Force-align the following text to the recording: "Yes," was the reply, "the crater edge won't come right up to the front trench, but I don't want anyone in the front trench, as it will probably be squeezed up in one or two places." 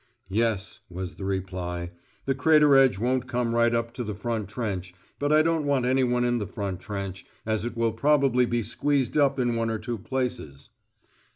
"Yes," 0.31 0.79
was 0.89 1.13
the 1.17 1.25
reply, 1.25 1.91
"the 2.25 2.33
crater 2.33 2.75
edge 2.75 2.97
won't 2.97 3.27
come 3.27 3.53
right 3.53 3.71
up 3.71 3.93
to 3.93 4.03
the 4.03 4.15
front 4.15 4.49
trench, 4.49 4.95
but 5.19 5.31
I 5.31 5.43
don't 5.43 5.67
want 5.67 5.85
anyone 5.85 6.25
in 6.25 6.39
the 6.39 6.47
front 6.47 6.79
trench, 6.79 7.23
as 7.45 7.65
it 7.65 7.77
will 7.77 7.93
probably 7.93 8.47
be 8.47 8.63
squeezed 8.63 9.15
up 9.15 9.37
in 9.39 9.55
one 9.55 9.69
or 9.69 9.77
two 9.77 9.99
places." 9.99 10.71